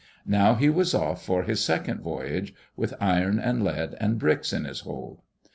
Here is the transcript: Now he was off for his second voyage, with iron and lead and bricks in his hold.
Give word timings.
Now 0.25 0.55
he 0.55 0.67
was 0.67 0.95
off 0.95 1.23
for 1.23 1.43
his 1.43 1.63
second 1.63 1.99
voyage, 2.01 2.55
with 2.75 2.95
iron 2.99 3.37
and 3.37 3.63
lead 3.63 3.95
and 3.99 4.17
bricks 4.17 4.51
in 4.51 4.65
his 4.65 4.79
hold. 4.79 5.21